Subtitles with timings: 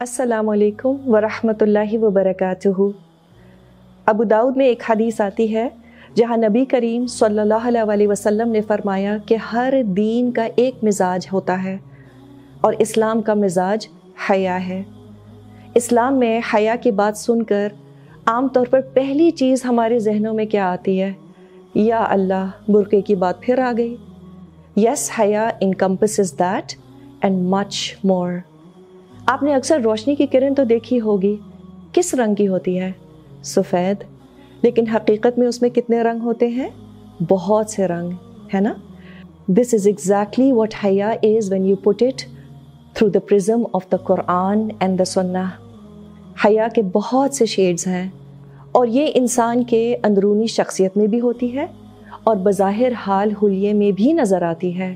[0.00, 2.68] السلام علیکم ورحمۃ اللہ وبرکاتہ۔
[4.06, 5.68] ابو داود میں ایک حدیث آتی ہے،
[6.14, 11.26] جہاں نبی کریم صلی اللہ علیہ وسلم نے فرمایا کہ ہر دین کا ایک مزاج
[11.32, 11.78] ہوتا ہے
[12.60, 13.88] اور اسلام کا مزاج
[14.30, 14.82] حیا ہے۔
[15.74, 17.68] اسلام میں حیا کی بات سن کر
[18.26, 21.12] عام طور پر پہلی چیز ہمارے ذہنوں میں کیا آتی ہے؟
[21.74, 23.96] یا اللہ، برقعے کی بات پھر آ گئی۔
[24.76, 25.50] یس حیا
[26.20, 26.72] encompasses that
[27.22, 28.32] and much more
[29.28, 31.34] آپ نے اکثر روشنی کی کرن تو دیکھی ہوگی،
[31.92, 32.90] کس رنگ کی ہوتی ہے؟
[33.44, 34.04] سفید۔
[34.62, 36.68] لیکن حقیقت میں اس میں کتنے رنگ ہوتے ہیں؟
[37.28, 38.10] بہت سے رنگ،
[38.54, 38.72] ہے نا؟
[39.48, 42.22] دس از ایگزیکٹلی واٹ حیا is when you put it
[42.94, 45.44] through the prism of the Quran and the سننا
[46.44, 48.08] حیا کے بہت سے شیڈز ہیں،
[48.72, 51.66] اور یہ انسان کے اندرونی شخصیت میں بھی ہوتی ہے،
[52.24, 54.94] اور بظاہر حال حلیے میں بھی نظر آتی ہے۔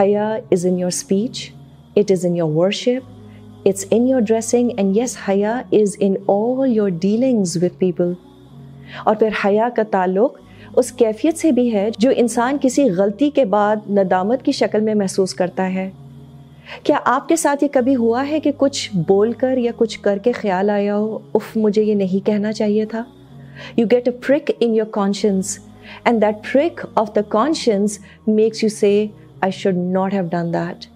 [0.00, 1.50] حیا is in your speech
[1.96, 3.10] it is in your worship
[3.64, 8.12] it's in your dressing and yes حیا is in all your dealings with people
[9.04, 10.40] اور پھر حیا کا تعلق
[10.76, 14.94] اس کیفیت سے بھی ہے جو انسان کسی غلطی کے بعد ندامت کی شکل میں
[14.94, 15.90] محسوس کرتا ہے۔
[16.82, 20.18] کیا آپ کے ساتھ یہ کبھی ہوا ہے کہ کچھ بول کر یا کچھ کر
[20.18, 23.04] کے خیال آیا ہو اف مجھے یہ نہیں کہنا چاہیے تھا؟
[23.76, 25.58] You get a prick in your conscience
[26.04, 29.06] and that prick of the conscience makes you say
[29.40, 30.91] I should not have done that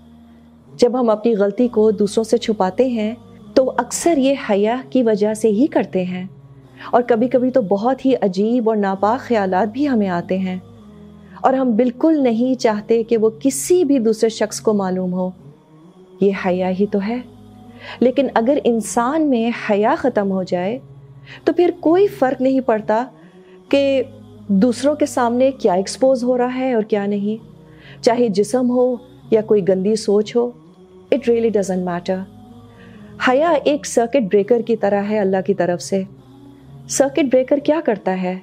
[0.77, 3.15] جب ہم اپنی غلطی کو دوسروں سے چھپاتے ہیں،
[3.55, 6.27] تو اکثر یہ حیا کی وجہ سے ہی کرتے ہیں۔
[6.93, 10.59] اور کبھی کبھی تو بہت ہی عجیب اور ناپاک خیالات بھی ہمیں آتے ہیں۔
[11.41, 15.31] اور ہم بالکل نہیں چاہتے کہ وہ کسی بھی دوسرے شخص کو معلوم ہو۔
[16.21, 17.21] یہ حیا ہی تو ہے۔
[18.01, 20.79] لیکن اگر انسان میں حیا ختم ہو جائے،
[21.45, 23.05] تو پھر کوئی فرق نہیں پڑتا
[23.69, 24.03] کہ
[24.49, 27.45] دوسروں کے سامنے کیا ایکسپوز ہو رہا ہے اور کیا نہیں۔
[28.05, 28.97] چاہے جسم ہو
[29.31, 30.51] یا کوئی گندی سوچ ہو۔
[31.11, 32.19] اٹ ریئلی ڈزنٹ میٹر
[33.29, 36.03] حیا ایک سرکٹ بریکر کی طرح ہے اللہ کی طرف سے۔
[36.89, 38.39] سرکٹ بریکر کیا کرتا ہے؟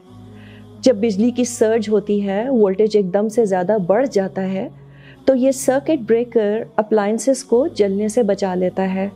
[0.80, 4.70] جب بجلی کی سرج ہوتی ہے وولٹیج ایک دم سے زیادہ بڑھ جاتا ہے،
[5.26, 9.10] تو یہ سرکٹ بریکر اپلائنسز کو جلنے سے بچا لیتا ہے۔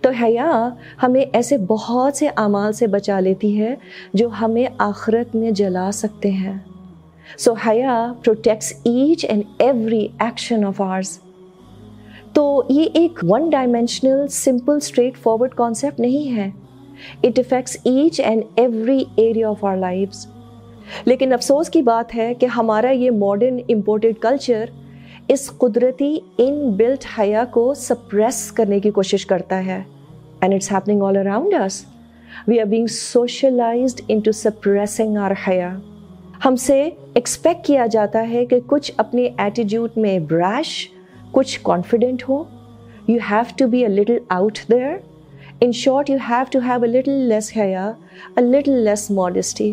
[0.00, 0.68] تو حیا
[1.02, 3.74] ہمیں ایسے بہت سے اعمال سے بچا لیتی ہے
[4.14, 6.58] جو ہمیں آخرت میں جلا سکتے ہیں۔
[7.38, 11.18] سو حیا protects each and every action of ours
[12.34, 14.76] تو یہ ایک one dimensional simple
[15.16, 16.50] straightforward concept نہیں ہے۔
[17.22, 20.26] It affects each and every area of our lifes
[21.06, 24.64] لیکن افسوس کی بات ہے کہ ہمارا یہ ماڈرن امپورٹیڈ کلچر
[25.28, 29.82] اس قدرتی ان بلٹ حیا کو سپریس کرنے کی کوشش کرتا ہے۔
[30.40, 31.84] And it's happening all around us
[32.48, 35.72] we are being socialized into suppressing our حیا۔
[36.44, 36.82] ہم سے
[37.14, 40.90] ایکسپیکٹ کیا جاتا ہے کہ کچھ اپنے ایٹیٹیوڈ میں بریش
[41.34, 42.42] کچھ confident who
[43.08, 44.96] you have to be a little out there
[45.60, 47.86] in short you have to have a little less حیا
[48.36, 49.72] اے لٹل لیس ماڈسٹی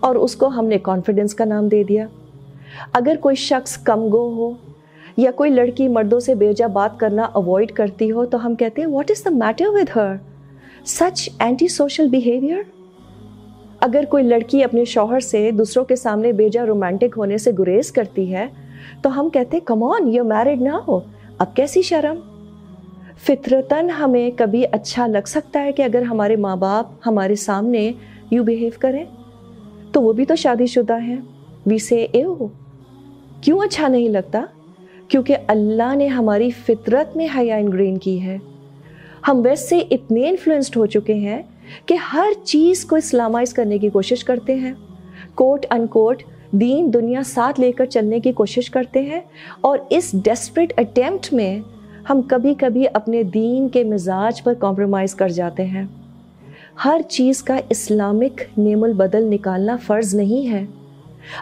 [0.00, 2.06] اور اس کو ہم نے کانفیڈنس کا نام دے دیا۔
[2.92, 4.50] اگر کوئی شخص کم گو ہو
[5.16, 8.88] یا کوئی لڑکی مردوں سے بیجا بات کرنا اوائڈ کرتی ہو، تو ہم کہتے ہیں
[8.88, 10.14] what is the matter with her
[10.86, 12.62] such anti social behaviour
[13.80, 18.32] اگر کوئی لڑکی اپنے شوہر سے دوسروں کے سامنے بیجا رومانٹک ہونے سے گریز کرتی
[18.34, 18.46] ہے
[19.02, 21.00] تو ہم کہتے کمون یو میرڈ نہ ہو
[21.38, 22.16] اب کیسی شرم?
[23.22, 27.92] فطرتاً ہمیں کبھی اچھا لگ سکتا ہے کہ اگر ہمارے ماں باپ ہمارے سامنے
[28.30, 29.04] یو بیہیو کریں،
[29.92, 31.16] تو وہ بھی تو شادی شدہ ہیں۔
[31.66, 32.48] وی سے اے ہو
[33.40, 34.44] کیوں اچھا نہیں لگتا؟
[35.08, 38.38] کیونکہ اللہ نے ہماری فطرت میں حیا انگرین کی ہے۔
[39.28, 41.42] ہم ویسے اتنے انفلوئنسڈ ہو چکے ہیں
[41.86, 44.72] کہ ہر چیز کو اسلامائز کرنے کی کوشش کرتے ہیں۔
[45.34, 46.22] کوٹ ان کوٹ
[46.52, 49.20] دین دنیا ساتھ لے کر چلنے کی کوشش کرتے ہیں
[49.60, 51.60] اور اس ڈیسپریٹ اٹیمپٹ میں
[52.10, 55.86] ہم کبھی کبھی اپنے دین کے مزاج پر کمپرومائز کر جاتے ہیں۔
[56.84, 60.64] ہر چیز کا اسلامک نیم البدل نکالنا فرض نہیں ہے۔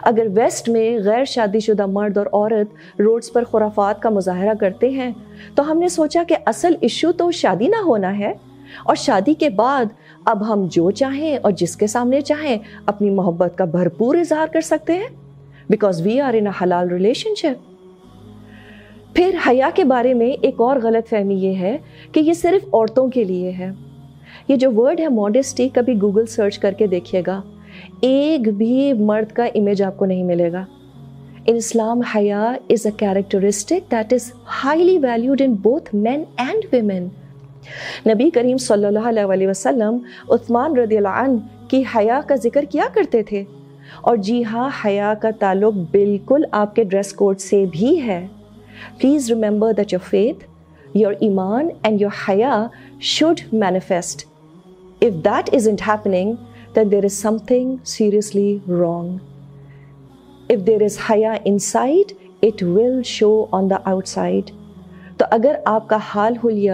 [0.03, 4.89] اگر ویسٹ میں غیر شادی شدہ مرد اور عورت روڈز پر خرافات کا مظاہرہ کرتے
[4.89, 5.11] ہیں،
[5.55, 8.33] تو ہم نے سوچا کہ اصل ایشو تو شادی نہ ہونا ہے۔
[8.83, 9.85] اور شادی کے بعد
[10.25, 14.61] اب ہم جو چاہیں اور جس کے سامنے چاہیں اپنی محبت کا بھرپور اظہار کر
[14.61, 15.07] سکتے ہیں
[15.69, 17.71] because we are in halal relation شپ
[19.13, 21.77] پھر حیا کے بارے میں ایک اور غلط فہمی یہ ہے
[22.11, 23.71] کہ یہ صرف عورتوں کے لیے ہے۔
[24.47, 27.41] یہ جو ورڈ ہے ماڈسٹی کبھی گوگل سرچ کر کے دیکھیے گا۔
[28.01, 30.65] ایک بھی مرد کا امیج آپ کو نہیں ملے گا۔
[31.45, 34.31] ان اسلام حیا is a characteristic that is
[34.63, 37.07] highly valued in both men and women
[38.05, 39.97] نبی کریم صلی اللہ علیہ وسلم
[40.29, 41.37] عثمان رضی اللہ عنہ
[41.67, 43.43] کی حیا کا ذکر کیا کرتے تھے؟
[44.01, 48.27] اور جی ہاں حیا کا تعلق بالکل آپ کے ڈریس کوڈ سے بھی ہے۔
[48.97, 50.45] Please remember that your faith
[50.93, 52.67] your ایمان اینڈ یور حیا
[52.99, 54.25] should manifest
[55.01, 56.33] if that isn't happening
[56.75, 59.17] then there is something seriously wrong
[60.49, 62.13] if there is حیا inside
[62.43, 63.75] it will show on the
[64.07, 64.51] outside
[65.17, 66.73] تو اگر آپ کا حال حلیہ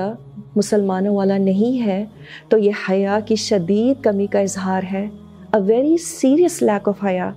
[0.57, 2.05] مسلمانوں والا نہیں ہے،
[2.49, 5.07] تو یہ حیا کی شدید کمی کا اظہار ہے۔
[5.53, 7.31] A very serious lack of حیا۔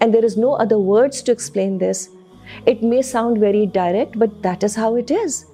[0.00, 2.08] And there is no other words to explain this
[2.66, 5.44] it may sound very direct but that is how it is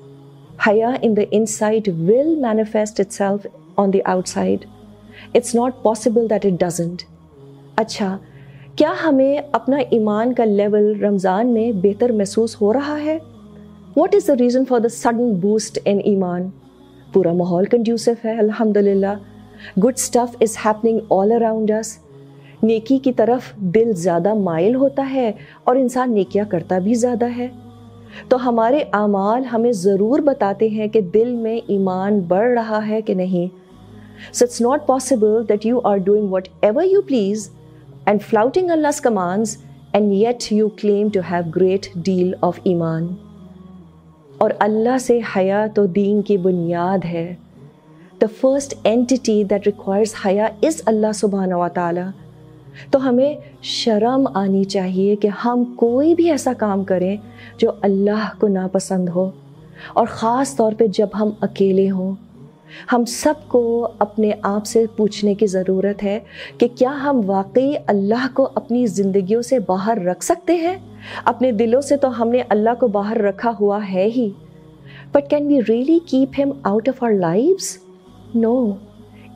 [0.67, 3.47] حیا in the inside will manifest itself
[3.77, 4.65] on the outside
[5.35, 7.03] it's not possible that it doesn't
[7.77, 8.17] اچھا
[8.77, 13.19] کیا ہمیں اپنا ایمان کا level رمضان میں بہتر محسوس ہو رہا ہے؟
[13.97, 16.49] What is the reason for the sudden boost in ایمان؟
[17.13, 19.15] پورا ماحول کنڈیوسو ہے الحمد للہ
[19.77, 21.99] good stuff is happening all around us
[22.63, 25.33] نیکی کی طرف دل زیادہ مائل ہوتا ہے
[25.65, 27.49] اور انسان نیکیاں کرتا بھی زیادہ ہے۔
[28.29, 33.15] تو ہمارے اعمال ہمیں ضرور بتاتے ہیں کہ دل میں ایمان بڑھ رہا ہے کہ
[33.15, 33.47] نہیں۔
[34.35, 37.51] So it's not possible that you are doing whatever you please
[38.07, 39.57] and flouting Allah commands
[39.93, 43.07] and yet you claim to have great deal of ایمان
[44.39, 47.35] اور اللہ سے حیات و دین کی بنیاد ہے۔
[48.21, 52.09] The first entity that requires حیا از اللہ سبحانہ و تعالیٰ۔
[52.91, 57.17] تو ہمیں شرم آنی چاہیے کہ ہم کوئی بھی ایسا کام کریں
[57.59, 59.31] جو اللہ کو ناپسند ہو۔
[59.93, 62.15] اور خاص طور پہ جب ہم اکیلے ہوں۔
[62.93, 66.21] ہم سب کو اپنے آپ سے پوچھنے کی ضرورت ہے
[66.59, 70.77] کہ کیا ہم واقعی اللہ کو اپنی زندگیوں سے باہر رکھ سکتے ہیں؟
[71.25, 74.31] اپنے دلوں سے تو ہم نے اللہ کو باہر رکھا ہوا ہے ہی۔
[75.13, 77.79] But can we really keep him out of our lifes
[78.35, 78.73] no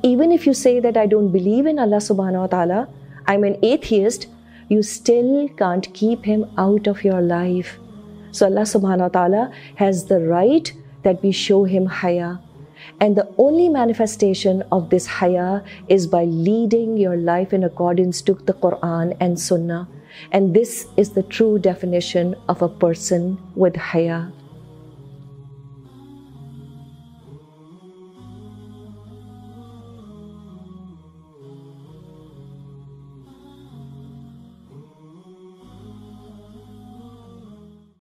[0.02, 2.82] even if you see that I don't believe in Allah سبحانہ و تعالیٰ
[3.24, 4.26] I mean atheist
[4.70, 7.78] you still can't keep him out of your life
[8.32, 9.44] so Allah سبحانہ و تعالیٰ
[9.80, 10.68] has the right
[11.04, 12.32] that we show him حیا
[12.98, 15.58] and the only manifestation of this حیا
[15.88, 19.82] is by leading your life in accordance to the Quran and سننا
[20.30, 24.20] and this is the true definition of a person with حیا